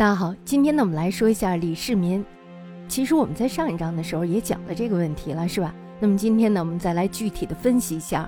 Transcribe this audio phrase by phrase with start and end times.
[0.00, 2.24] 大家好，今天呢，我们来说一下李世民。
[2.88, 5.74] 其实我们在上一章的时候也讲了这个问题了，是吧？
[5.98, 8.26] 那么今天呢，我们再来具体的分析一下。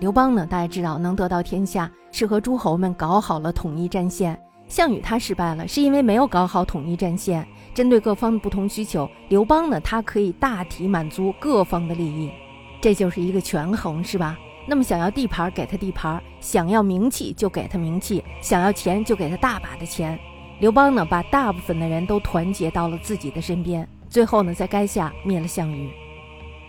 [0.00, 4.36] 刘邦呢，大家知道能得到天下，是和诸侯们搞好了统一战线。
[4.66, 7.46] 项羽他失败了，是因为没有搞好统一战线。
[7.72, 12.32] 针对各方的不同需求，刘邦呢，他可以大体满足各方的利益，
[12.80, 14.36] 这就是一个权衡，是吧？
[14.66, 20.18] 那么想要地盘给他地盘，想要名气就给他名气，想要钱就给他大把的钱。
[20.60, 25.90] 刘邦呢，把大部分的人都团结到了自己的身边，最后呢，在垓下灭了项羽。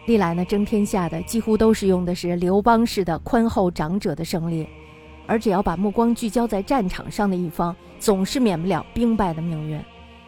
[0.05, 4.65] 历来呢，争天下的几乎都是用的是刘邦式的宽厚长者的胜利，
[5.27, 9.77] 而只要把目光聚焦在战场上的一方，总是免不了兵败的命运。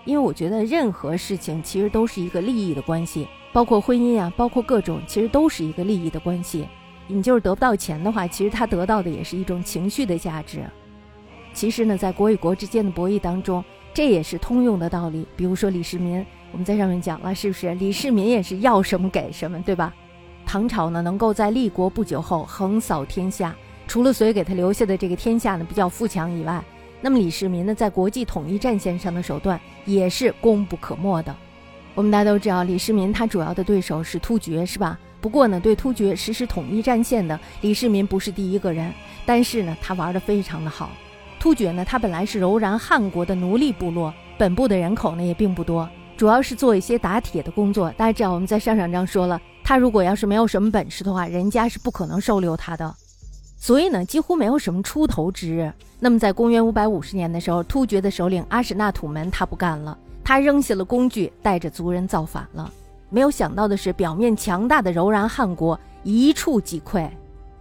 [0.04, 6.68] 因为我觉得任何事情其实都是一个利益的关系，包括婚姻啊，包括各种，其实都是一个利益的关系。
[7.08, 10.66] 你就是得不到钱的话，其实他得到的也是一种情绪的价值。
[11.54, 15.26] 其实呢，在国与国之间的博弈当中，这也是通用的道理。
[15.36, 17.74] 比如说李世民，我们在上面讲了，是不是？
[17.76, 19.94] 李世民也是要什么给什么，对吧？
[20.46, 23.56] 唐朝呢，能够在立国不久后横扫天下，
[23.88, 26.64] 除了所以给他留下的这个天下呢比较富强以外，
[27.00, 31.36] 那么李世民呢，在国际统一战线上的手段也是功不可没的。
[31.96, 35.00] 我们大家都知道，李世民他主要的对手是突厥，是吧？
[35.22, 38.92] 不过呢，对突厥实施统一战线的李世民不是第一个人，
[39.26, 40.90] 但是呢，他玩的非常的好。
[41.44, 47.92] 突厥呢，它本来是柔然汉国的奴隶部落，本部的人口呢也并不多，主要是做一些打铁的工作。
[47.98, 52.96] 大家知道，我们在上上章说了，他如果要是没有什么本事的话，人家是不可能收留他的，
[53.58, 55.70] 所以呢，几乎没有什么出头之日。
[56.00, 62.72] 那么，在公元五百五十年的时候，突厥的首领阿史那土门他不干了，他扔下了工具，带着族人造反了。
[63.10, 67.10] 没有想到的是，表面强大的柔然汉国一触即溃，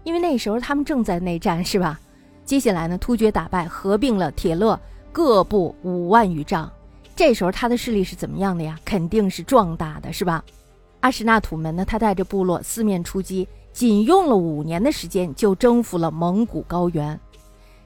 [0.05, 1.99] 因为那时候他们正在内战，是吧？
[2.45, 4.79] 接下来呢，突厥打败，合并了铁勒
[5.11, 6.71] 各部五万余丈。
[7.15, 8.79] 这时候他的势力是怎么样的呀？
[8.85, 10.45] 肯定是壮大的，是吧？
[11.01, 17.19] 阿史那土门呢，他带着部落四面出击，仅用了五年的时间就征服了蒙古高原。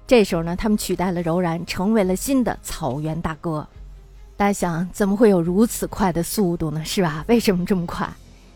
[0.07, 3.67] 这时候呢，他们取代了柔然，成为了新的草原大哥。
[4.37, 6.85] 大家想，怎么会有如此快的速度呢？
[6.85, 7.25] 是吧？
[7.29, 8.09] 为什么这么快？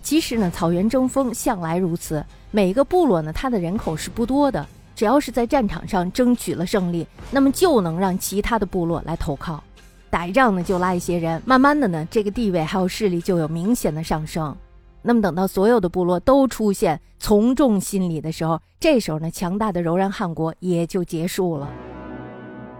[0.02, 4.66] 其实呢，草原争锋向来如此，每一个部落呢，它的人口是不多的。
[5.00, 9.64] 只要是在战场上争取了胜利，那么就能让其他的部落来投靠，
[10.10, 14.54] 打一仗呢就拉一些人，慢慢的呢这个地位还有势力就有明显的上升。
[15.00, 21.66] 那么等到所有的部落都出现从众心理的时候，这时候呢强大的柔然汗国也就结束了。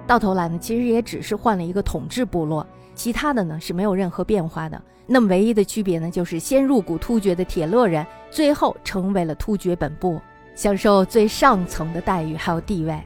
[0.07, 4.79] 到头来呢其实也只是换了一个统治部落，其他的呢是没有任何变化的。
[5.07, 10.21] 那么唯一的区别呢就是先入股突厥的铁勒人，最后成为了突厥本部。
[10.61, 13.03] 享受最上层的待遇还有地位，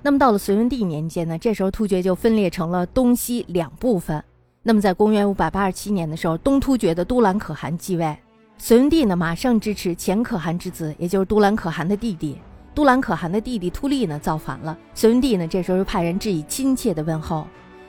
[0.00, 4.22] 那么到了隋文帝年间呢，这时候突厥就分裂成了东西两部分。
[4.62, 8.16] 那么在公元五百八十七年的时候，东突厥的都兰可汗继位，
[8.58, 12.38] 隋文帝呢马上支持前可汗之子，也就是都兰可汗的弟弟。
[12.76, 17.44] 都兰可汗的弟弟突利呢造反了，隋文帝呢这时候又派人致以亲切的问候，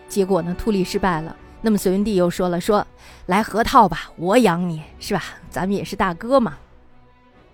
[0.07, 1.35] 结果呢突利失败了。
[1.61, 2.83] 那么隋文帝又说了说，
[3.27, 5.21] 来河套吧，我养你是吧？
[5.51, 6.57] 咱们也是大哥嘛。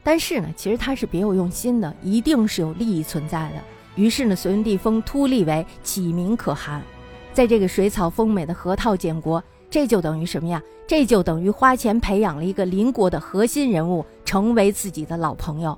[0.06, 3.56] 但是呢，其实他是别有用心的，一定是有利益存在的。
[3.96, 6.80] 于是呢，隋文帝封突利为启明可汗，
[7.34, 10.62] 在这个水草丰美的河套建国，这就等于什么呀？
[10.86, 15.76] 这就等于花钱培养了一个邻国的核心人物，成为自己的老朋友，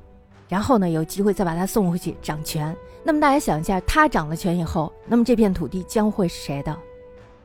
[0.49, 2.75] 然后呢，有机会再把他送回去掌权。
[3.05, 6.77] 那么大家想一下，他掌了权以后，那么这片土地将会是谁的？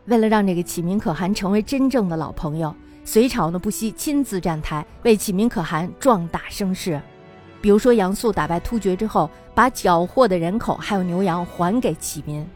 [0.07, 2.75] 为了让这个启明可汗成为真正的老朋友。
[3.05, 7.01] 隋朝呢不惜亲自站台为启明可汗壮大声势，
[7.61, 12.47] 比如说杨素打败突厥之后，把缴获的人口还有牛羊还给启民，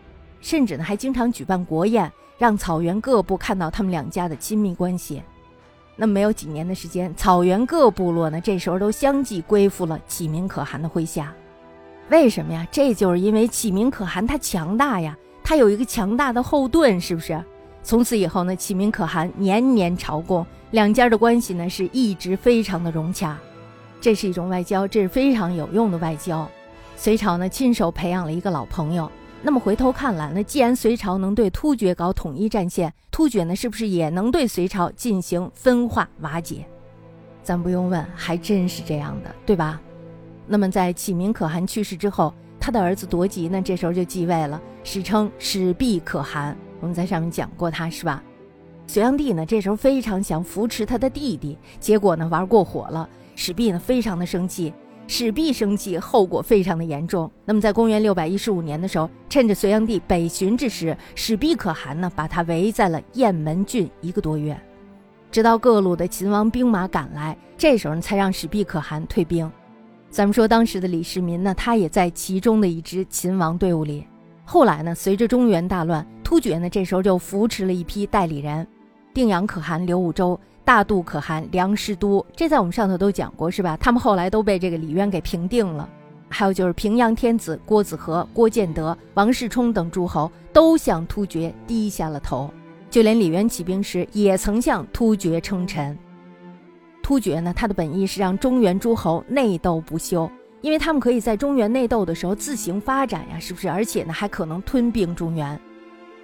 [0.40, 5.22] 甚至呢还经常举办国宴，让草原各部看到他们两家的亲密关系。
[5.96, 11.34] 那没有几年的时间，草原各部落呢这时候都相继归附了启明可汗的麾下。
[12.08, 12.64] 为什么呀？
[12.70, 17.42] 这就是因为启明可汗他强大呀，他有一个强大的后盾，是不是？
[17.86, 23.38] 从此以后呢，启明可汗年年朝贡，两家的关系呢是一直非常的融洽。
[24.00, 26.50] 这是一种外交，这是非常有用的外交。
[26.96, 29.08] 隋朝呢亲手培养了一个老朋友。
[29.40, 36.66] 那么回头看来，那既然隋朝能对突厥搞统一战线，突厥呢是不是也能对隋朝进行分化瓦解？
[37.44, 39.80] 咱不用问，还真是这样的，对吧？
[40.48, 46.56] 那么在启明可汗去世之后，他的儿子夺吉呢这时候就继位了，史称始毕可汗。
[46.86, 48.22] 我们在上面讲过他是吧？
[48.86, 53.08] 隋炀帝呢，这时候非常想扶持他的弟弟，结果呢玩过火了。
[53.34, 54.72] 史弼呢非常的生气，
[55.08, 57.28] 始毕生气，后果非常的严重。
[57.44, 64.56] 那么在公元六百一十五年的时候，趁着隋炀帝北巡之时，始毕可汗呢把他围在了雁门郡一个多月，
[65.32, 69.50] 直到各路的秦王兵马赶来，这时候才让始毕可汗退兵。
[70.08, 74.06] 咱们说当时的李世民呢，他也在其中的一支秦王队伍里。
[74.48, 78.66] 后来呢，随着中原大乱，突厥呢这时候就扶持了一批代理人，
[79.14, 80.36] 定阳可汗刘武周。
[80.64, 83.76] 大度可汗梁师都，这在我们上头都讲过，是吧？
[83.76, 85.88] 他们后来都被这个李渊给平定了。
[86.28, 92.50] 还有就是平阳天子郭子和、郭建德、王世充等诸侯都向突厥低下了头，
[92.90, 95.96] 就连李渊起兵时也曾向突厥称臣。
[97.04, 100.28] 突厥呢，他的本意是让中原诸侯内斗不休，
[100.60, 103.70] 因为他们可以在中原内斗的时候自行发展呀，是不是？
[103.70, 105.56] 而且呢，还可能吞并中原，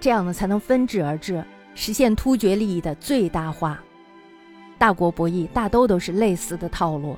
[0.03, 1.41] 这样呢才能分治而治，
[1.75, 3.79] 实现突厥利益的最大化。
[4.77, 7.17] 大国博弈大都都是类似的套路，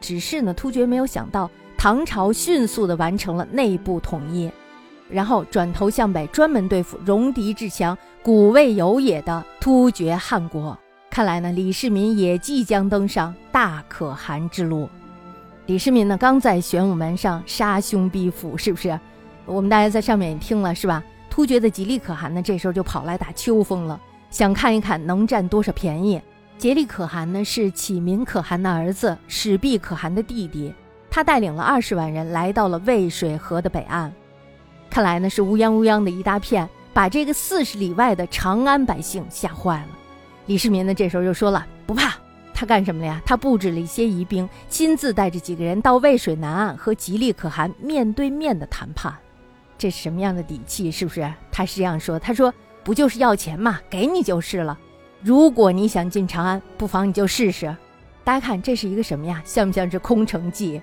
[0.00, 4.50] 只是呢，突厥没有想到唐朝迅速的完成了内部统一，
[5.08, 10.76] 然后转头向北，专门对付戎狄至强、古未有也的突厥汗国。
[11.08, 14.88] 看来呢，李世民也即将登上大可汗之路。
[15.66, 18.98] 李世民呢，刚在玄武门上杀兄逼父，是不是？
[19.46, 21.00] 我们大家在上面也听了，是吧？
[21.34, 24.00] 突厥的吉利可汗呢，这时候就跑来打秋风了，
[24.30, 26.22] 想看一看能占多少便宜。
[26.58, 30.72] 吉利可汗呢是启民可汗的儿子，始毕可汗的弟弟。
[31.10, 34.12] 他带领了二十万人来到了渭水河的北岸，
[34.88, 39.88] 看来呢是乌泱乌泱的一大片，把这个四十里外的长安百姓吓坏了。
[40.46, 42.14] 李世民呢这时候就说了不怕，
[42.54, 43.20] 他干什么了呀？
[43.26, 49.12] 他布置了一些疑兵，亲自带着几个人到渭水南岸和吉利可汗面对面的谈判。
[49.84, 50.90] 这是什么样的底气？
[50.90, 51.30] 是不是？
[51.52, 52.50] 他是这样说：“他说
[52.82, 54.78] 不就是要钱嘛，给你就是了。”
[55.20, 57.76] 如果你想进长安，不妨你就试试。
[58.24, 59.42] 大家看，这是一个什么呀？
[59.44, 60.80] 像不像是空城计？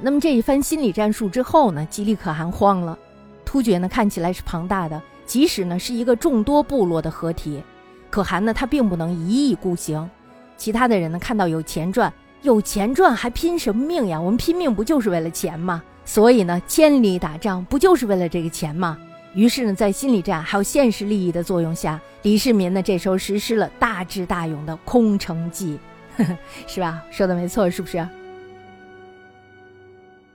[0.00, 1.84] 那么这一番心理战术之后呢？
[1.90, 2.96] 吉利可汗慌了。
[3.44, 7.60] 突厥呢看起来是庞大的，即使呢是一个众多部落的合体，
[8.08, 10.08] 可汗呢他并不能一意孤行。
[10.56, 12.12] 其他的人呢看到有钱赚，
[12.42, 14.20] 有钱赚还拼什么命呀？
[14.20, 15.82] 我们拼命不就是为了钱吗？
[16.04, 18.98] 所以呢，千里打仗不就是为了这个钱吗？
[19.34, 25.78] 于是呢，在心理战还有现实利益的作用下，李世民呢这时候实施了大智大勇的空城计，
[26.68, 27.02] 是吧？
[27.10, 28.06] 说的没错，是不是？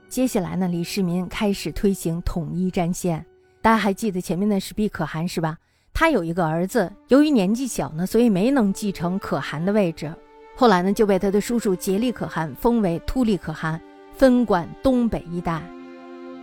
[0.08, 3.24] 接下来呢，李世民开始推行统一战线。
[3.62, 5.56] 大家还记得前面的是毕可汗是吧？
[5.94, 10.12] 他有一个儿子，由于年纪小呢，所以没能继承可汗的位置。
[10.56, 13.80] 后来呢，就被他的叔叔颉利可汗封为突利可汗，
[14.20, 15.62] 分管东北一带。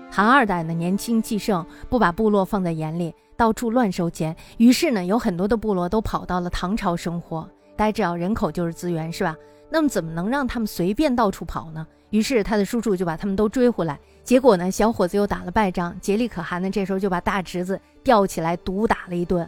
[0.10, 4.36] 韩二代呢年轻气盛，不把部落放在眼里，到处乱收钱。
[4.58, 7.48] 于是呢，有很多的部落都跑到了唐朝生活。
[7.76, 9.36] 大家知道，人口就是资源，是吧？
[9.70, 11.86] 那么怎么能让他们随便到处跑呢？
[12.10, 14.00] 于是他的叔叔就把他们都追回来。
[14.24, 15.96] 结果呢，小伙子又打了败仗。
[16.02, 19.48] 颉利可汗呢，这时候就把大侄子吊起来毒打了一顿。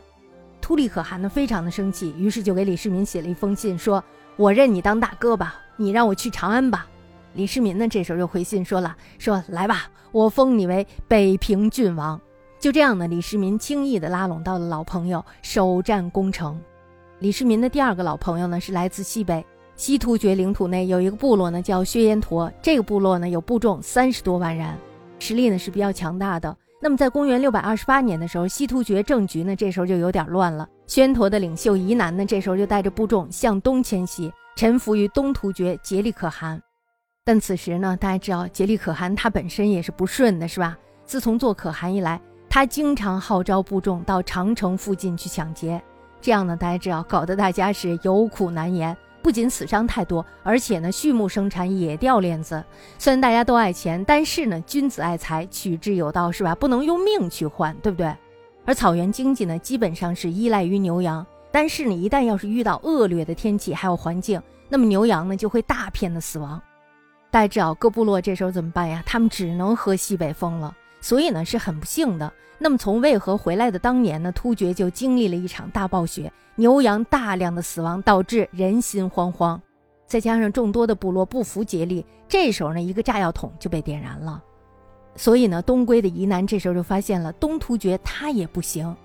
[0.62, 4.04] 突利可汗呢，非常的生气，于是就给李世民写了一封信，说
[4.38, 6.86] ：“我认你当大哥吧，你让我去长安吧。”
[7.34, 12.20] 李世民呢，这时候就回信说了：“说来吧，我封你为北平郡王。”
[12.60, 16.60] 就这样呢，李世民轻易的拉拢到了老朋友，首战攻城。
[17.20, 19.46] 李世民的第二个老朋友呢，是来自西北
[19.76, 22.52] 西突厥领土内有一个部落呢，叫薛延陀。
[22.62, 24.76] 这个部落呢，有部众三十多万人，
[25.20, 26.54] 实力呢是比较强大的。
[26.82, 30.68] 那么在公元六百二十八年的时候，西突厥政局呢，这时候就有点乱了。
[30.88, 36.62] 薛延陀的领袖疑难呢，这时候就带着部众向东迁徙，臣服于东突厥颉利可汗。
[37.30, 40.76] 但此时呢，大家知道竭力可汗他本身也是不顺的，是吧？
[41.06, 42.20] 自从做可汗以来，
[42.50, 45.80] 他经常号召部众到长城附近去抢劫，
[46.20, 52.66] 这样呢，大家知道搞得大家是有苦难言，不仅死伤太多，而且呢，畜牧生产也掉链子。
[52.98, 56.56] 虽然大家都爱钱，但是呢，君子爱财，取之有道，是吧？
[56.56, 58.12] 不能用命去换，对不对？
[58.66, 66.60] 而草原经济呢，基本上是依赖于牛羊，但是你一旦要是遇到恶劣的天气还有环境，那么牛羊呢就会大片的死亡。
[67.32, 69.04] 大家知道各部落这时候怎么办呀？
[69.06, 72.32] 他们只能喝西北风了，所以呢是很不幸的。
[72.58, 79.60] 那么从渭河回来的当年呢，突厥就经历了一场大暴雪，牛羊大量的死亡，导致人心惶惶。
[80.08, 84.44] 再加上众多的部落不服竭力，这时候呢一个炸药桶就被点燃了。
[85.16, 88.96] 所以呢东归的疑难这时候就发现了东突厥他也不行，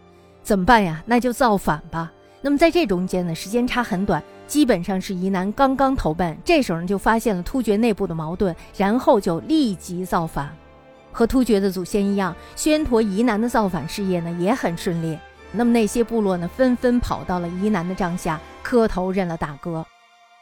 [0.43, 1.03] 怎么办呀？
[1.05, 2.11] 那就造反吧。
[2.41, 4.23] 那么在这中间呢，时间差很短。
[4.47, 10.55] 基本上是疑难刚刚投奔，这时候呢就发现了突厥内部的矛盾，然后就立即造反。
[11.13, 15.19] 和突厥的祖先一样，宣陀疑难的造反事业呢也很顺利。
[15.53, 19.87] 那么那些部落呢纷纷跑到了疑难的帐下磕头认了大哥。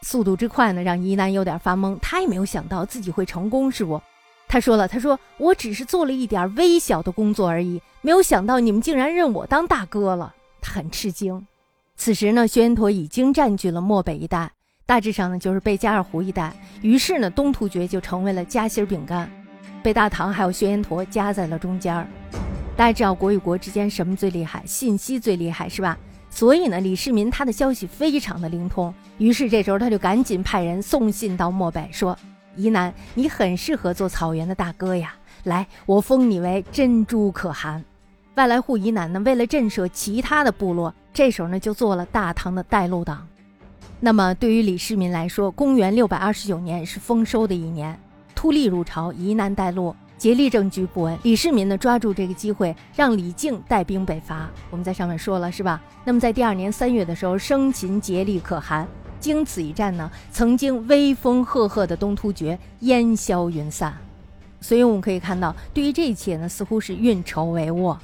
[0.01, 1.97] 速度之快呢，让宜南有点发懵。
[2.01, 4.01] 他也没有想到自己会成功，是不？
[4.49, 11.47] 他说了：“他说我只是做了一点微小的工作而已，没有想到你们竟然认我当大哥了。”他很吃惊。
[11.97, 14.51] 此时呢，薛延陀已经占据了漠北一带，
[14.85, 16.53] 大致上呢就是贝加尔湖一带。
[16.81, 19.31] 于是呢，东突厥就成为了夹心饼干，
[19.83, 22.07] 被大唐还有薛延陀夹在了中间儿。
[22.77, 24.65] 大家知道国与国之间什么最厉害？
[24.67, 25.97] 信息最厉害，是吧？
[26.29, 32.19] 所以呢，李世民他的消息非常的灵通，于是这时候他就赶紧派人送信到漠北，说
[32.57, 37.85] ：“宜南，你很适合做草原的大哥呀，来，我封你为珍珠可汗。”
[38.35, 43.27] 外来户疑难呢，为了震慑其他的部落，这时候呢就做了大唐的带路党。
[44.01, 47.99] 那么对于李世民来说，公元六百二十九年是丰收的一年，
[48.35, 49.95] 突利入朝，疑难带路。
[50.17, 54.49] 竭力政局不稳，李世民呢抓住这个机会，让李靖带兵北伐。
[54.71, 55.83] 我们在上面说了，是吧？
[56.05, 58.87] 那么在第二年三月的时候，生擒竭力可汗。
[59.19, 63.93] 经此一战呢，曾经威风赫赫的东突厥烟消云散。
[64.61, 67.97] 所以我们可以看到，对于这一切呢，似乎是运筹帷幄。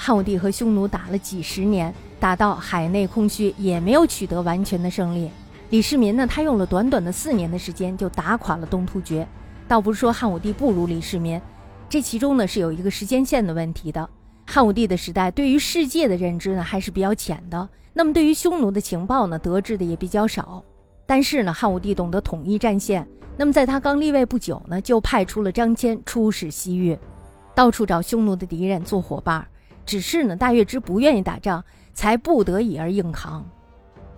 [0.00, 5.28] 汉武帝和匈奴打了几十年，打到海内空虚，也没有取得完全的胜利。
[5.70, 9.26] 李世民呢，他用了短短的四年的时间，就打垮了东突厥。
[9.66, 11.38] 倒不是说汉武帝不如李世民，
[11.88, 14.08] 这其中呢是有一个时间线的问题的。
[14.46, 20.62] 汉武帝的时代对于世界的认知呢还是比较浅的，那么对于匈奴的情报呢得知的也比较少。
[21.06, 23.04] 但是呢，汉武帝懂得统一战线，
[23.36, 26.96] 那么在他刚立位不久呢，就派出了张骞出使西域，
[27.52, 29.44] 到处找匈奴的敌人做伙伴。
[29.88, 31.64] 只是呢，大月支不愿意打仗，
[31.94, 33.42] 才不得已而硬扛。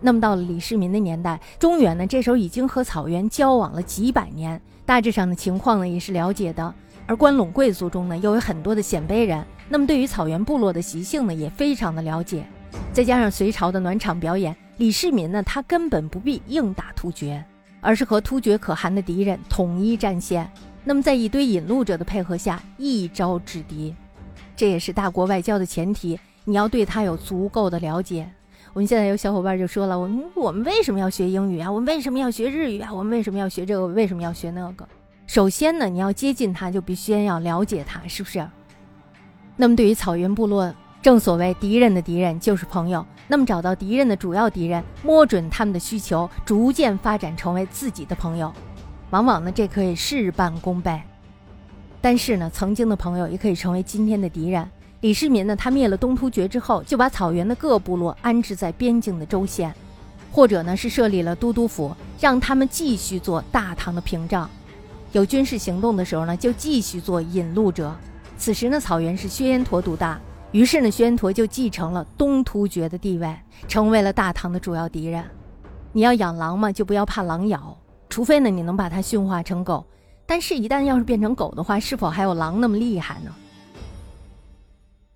[0.00, 4.60] 那么到了李世民的年代，中原呢这时候已经和草原交往了几百年。
[4.84, 6.74] 大致上的情况呢也是了解的，
[7.06, 12.44] 而关陇贵族中呢又有很多的鲜卑人，那么对于草原部落的习性呢也非常的了解。
[12.92, 17.44] 再加上隋朝的暖场表演，李世民呢他根本不必硬打突厥，
[17.80, 20.50] 而是和突厥可汗的敌人统一战线。
[20.82, 23.94] 那么在一堆引路者的配合下，一招制敌。
[24.60, 28.30] 这也是大国外交的前提，你要对他有足够的了解。
[28.74, 31.72] 我们现在有小伙伴就说了，我们我们为什么要学英语啊？
[31.72, 32.92] 我们为什么要学日语啊？
[32.92, 33.86] 我们为什么要学这个？
[33.86, 34.86] 为什么要学那个？
[35.26, 38.46] 首先呢，你要接近他，就必须先要了解他，是不是？
[39.56, 43.02] 那么对于草原部落，正所谓敌人的敌人就是朋友。
[43.28, 48.52] 那么找到敌人的主要敌人，摸准他们的需求，逐渐发展成为自己的朋友，
[49.08, 51.00] 往往呢这可以事半功倍。
[52.00, 54.66] 但是呢，曾经的朋友也可以成为今天的敌人。
[55.02, 59.74] 李世民呢，他灭了东突厥之后，就把草原的各部落安置在边境的州县，
[60.30, 64.48] 或者呢是设立了都督府，让他们继续做大唐的屏障。
[65.12, 67.94] 有军事行动的时候呢，就继续做引路者。
[68.36, 70.20] 此时呢，草原是薛延陀独大，
[70.52, 73.34] 于是呢，薛延陀就继承了东突厥的地位，
[73.68, 75.24] 成为了大唐的主要敌人。
[75.92, 77.76] 你要养狼嘛，就不要怕狼咬，
[78.08, 79.84] 除非呢你能把它驯化成狗。
[80.30, 83.34] 但是，一旦要是变成狗的话，是否还有狼那么厉害呢？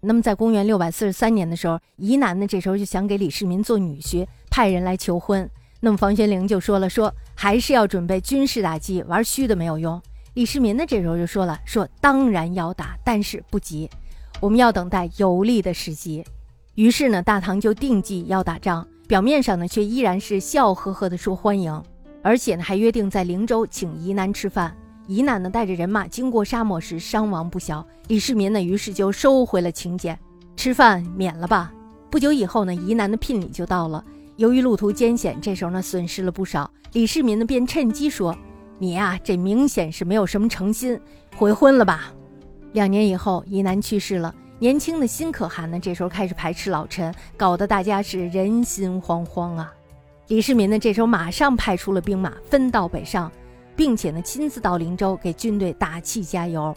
[0.00, 5.49] 那么，在公元六百四十三年的时候，宜南呢这时候就想给李世民做女婿，派人来求婚。
[5.78, 10.02] 那么房玄龄就说了，说还是要准备军事打击，玩虚的没有用。
[10.33, 13.88] 李世民呢这时候就说了，说当然要打，但是不急，
[14.40, 16.25] 我们要等待有利的时机。
[16.75, 21.80] 于是呢，大唐就定计要打仗，表面上呢却依然是笑呵呵的说欢迎，
[22.21, 24.76] 而且呢还约定在灵州请宜南吃饭。
[25.06, 30.18] 宜南呢带着人马经过沙漠时伤亡不小，李世民呢于是就收回了请柬，
[30.56, 31.73] 吃饭免了吧。
[32.11, 34.04] 不久以后呢，宜南的聘礼就到了。
[34.37, 36.70] 由于路途艰险，这时候呢损失了不少。
[36.92, 38.37] 李世民呢便趁机说
[38.78, 40.99] ：“你呀，这明显是没有什么诚心，
[41.37, 42.12] 悔婚了吧？”
[42.73, 44.34] 两年以后，宜南去世了。
[44.58, 49.73] 年轻的新可汗呢这时候开始排斥老臣，搞得大家是人心惶惶啊。
[50.28, 53.30] 李世民呢这时候马上派出了兵马，分道北上。
[53.76, 56.75] 并且呢，亲自到灵州给军队打气加油。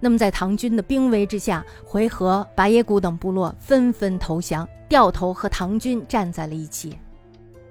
[0.00, 6.96] 那么，在唐军的兵威之下，回纥、拔耶谷等部落纷纷投降，掉头和唐军站在了一起。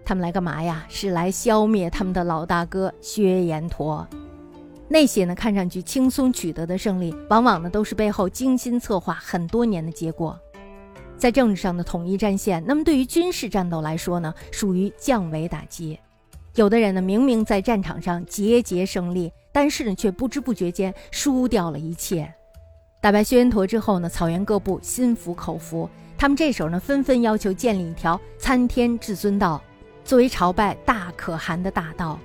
[0.03, 0.85] 他们来干嘛呀？
[0.89, 4.05] 是来消灭他们的老大哥薛延陀。
[4.89, 10.37] 那些呢，看上去轻松取得的胜利，往往呢都是背后精心策划很多年的结果。
[11.17, 15.97] 在政治上的统一战线，那么对于军事战斗来说呢，属于降维打击。
[16.57, 22.33] 有的人呢，明明在战场上节节胜利，但是呢，却不知不觉间输掉了一切。
[22.99, 25.87] 打败薛延陀之后呢，草原各部心服口服，
[26.17, 29.61] 他们这时候呢，纷纷要求建立一条参天至尊道，
[30.03, 32.19] 作为朝拜大可汗的大道。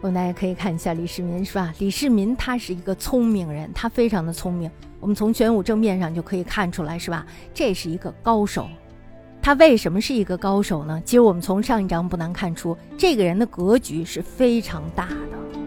[0.00, 1.72] 我们大家可以看一下李世民，是吧？
[1.78, 7.24] 李世民他是一个聪明人，他非常的聪明，我们从玄武正面上就可以看出来，是吧？
[7.54, 8.68] 这是一个高手。
[9.40, 11.00] 他为什么是一个高手呢？
[11.04, 15.57] 其实我们从上一章不难看出，这个人的格局是非常大的。